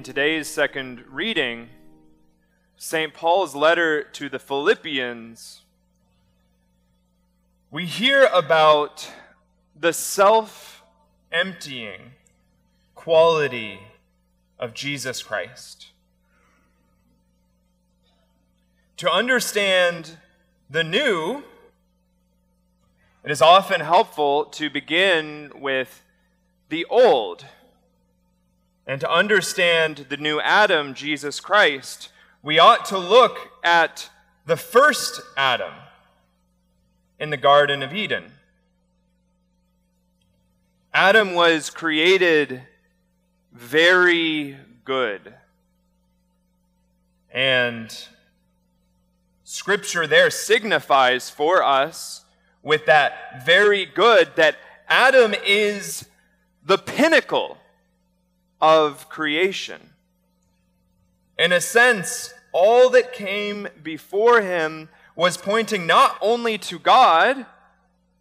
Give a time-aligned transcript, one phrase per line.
[0.00, 1.68] in today's second reading,
[2.78, 3.12] St.
[3.12, 5.60] Paul's letter to the Philippians,
[7.70, 9.10] we hear about
[9.78, 10.82] the self
[11.30, 12.12] emptying
[12.94, 13.78] quality
[14.58, 15.88] of Jesus Christ.
[18.96, 20.16] To understand
[20.70, 21.42] the new,
[23.22, 26.02] it is often helpful to begin with
[26.70, 27.44] the old.
[28.86, 32.10] And to understand the new Adam, Jesus Christ,
[32.42, 34.10] we ought to look at
[34.46, 35.72] the first Adam
[37.18, 38.32] in the Garden of Eden.
[40.92, 42.62] Adam was created
[43.52, 45.34] very good.
[47.32, 47.96] And
[49.44, 52.24] Scripture there signifies for us
[52.62, 54.56] with that very good that
[54.88, 56.06] Adam is
[56.64, 57.56] the pinnacle
[58.60, 59.90] of creation.
[61.38, 67.46] In a sense, all that came before him was pointing not only to God,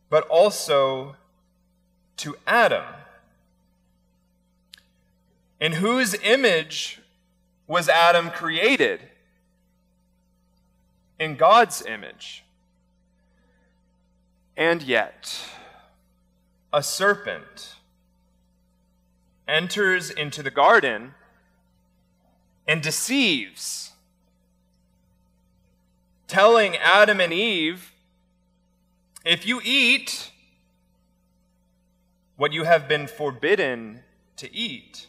[0.09, 1.15] but also
[2.17, 2.85] to Adam.
[5.59, 7.01] In whose image
[7.67, 9.01] was Adam created?
[11.19, 12.43] In God's image.
[14.55, 15.41] And yet,
[16.71, 17.75] a serpent
[19.49, 21.13] enters into the garden
[22.67, 23.91] and deceives,
[26.27, 27.91] telling Adam and Eve,
[29.25, 30.31] if you eat
[32.37, 34.01] what you have been forbidden
[34.37, 35.07] to eat,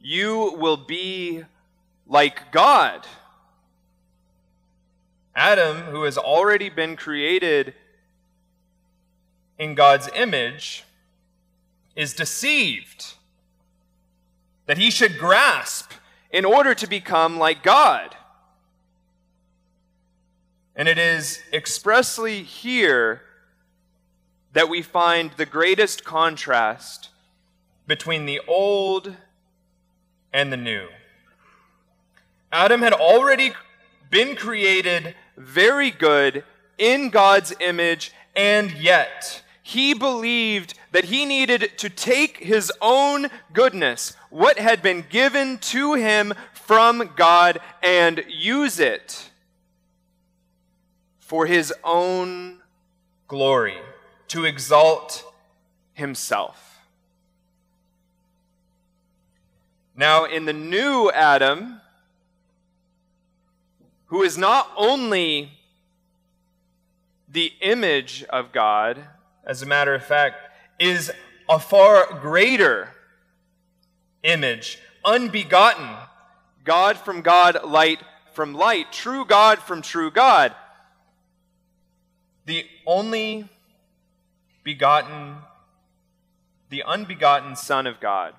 [0.00, 1.44] you will be
[2.06, 3.06] like God.
[5.34, 7.74] Adam, who has already been created
[9.58, 10.84] in God's image,
[11.96, 13.14] is deceived
[14.66, 15.92] that he should grasp
[16.30, 18.16] in order to become like God.
[20.74, 23.22] And it is expressly here
[24.52, 27.10] that we find the greatest contrast
[27.86, 29.14] between the old
[30.32, 30.88] and the new.
[32.50, 33.52] Adam had already
[34.10, 36.44] been created very good
[36.78, 44.14] in God's image, and yet he believed that he needed to take his own goodness,
[44.30, 49.28] what had been given to him from God, and use it
[51.18, 52.60] for his own
[53.26, 53.74] glory,
[54.28, 55.24] to exalt
[55.94, 56.78] himself.
[59.96, 61.80] Now, in the new Adam,
[64.06, 65.50] who is not only
[67.28, 69.04] the image of God,
[69.44, 71.10] as a matter of fact, is
[71.48, 72.90] a far greater
[74.22, 75.88] image, unbegotten.
[76.64, 78.00] God from God, light
[78.32, 80.54] from light, true God from true God.
[82.46, 83.48] The only
[84.64, 85.36] begotten,
[86.70, 88.34] the unbegotten Son of God.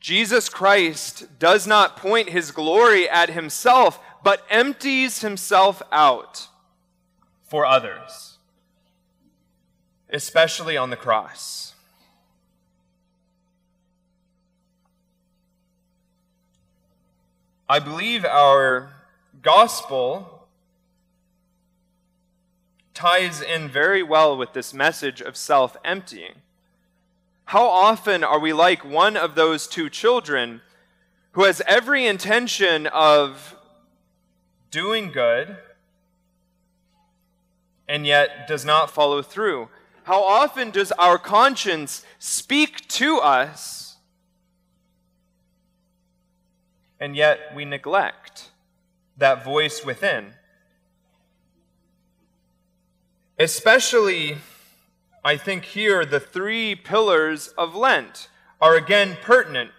[0.00, 6.48] Jesus Christ does not point his glory at himself, but empties himself out
[7.44, 8.38] for others,
[10.12, 11.74] especially on the cross.
[17.68, 18.92] I believe our
[19.42, 20.46] gospel
[22.94, 26.34] ties in very well with this message of self emptying.
[27.46, 30.62] How often are we like one of those two children
[31.32, 33.56] who has every intention of
[34.70, 35.56] doing good?
[37.90, 39.68] and yet does not follow through?
[40.04, 43.96] How often does our conscience speak to us
[46.98, 48.50] and yet we neglect
[49.16, 50.34] that voice within?
[53.38, 54.36] Especially,
[55.24, 58.28] I think here, the three pillars of Lent
[58.60, 59.70] are again pertinent.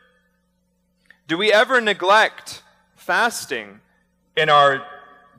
[1.27, 2.63] Do we ever neglect
[2.95, 3.79] fasting
[4.35, 4.85] in our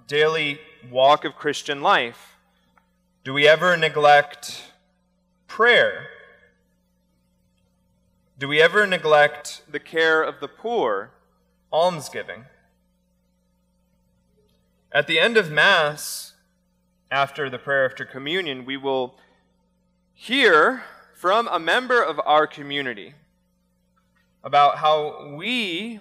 [0.06, 2.36] daily walk of Christian life?
[3.24, 4.71] Do we ever neglect
[5.52, 6.06] prayer?
[8.38, 11.10] Do we ever neglect the care of the poor,
[11.70, 12.46] almsgiving?
[14.90, 16.32] At the end of Mass,
[17.10, 19.16] after the prayer after communion, we will
[20.14, 20.84] hear
[21.14, 23.12] from a member of our community
[24.42, 26.00] about how we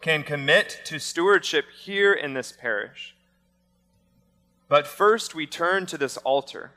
[0.00, 3.14] can commit to stewardship here in this parish.
[4.68, 6.72] But first, we turn to this altar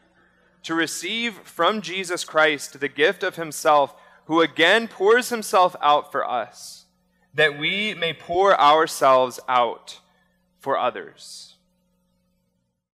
[0.63, 3.95] to receive from Jesus Christ the gift of Himself,
[4.25, 6.85] who again pours himself out for us,
[7.33, 9.99] that we may pour ourselves out
[10.59, 11.52] for others.